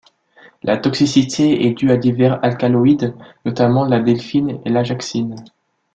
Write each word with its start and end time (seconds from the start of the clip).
La 0.63 0.77
toxicité 0.77 1.67
est 1.67 1.73
due 1.75 1.91
à 1.91 1.97
divers 1.97 2.43
alcaloïdes, 2.43 3.13
notamment 3.45 3.85
la 3.85 3.99
delphinine 3.99 4.59
et 4.65 4.69
l'ajacine. 4.71 5.35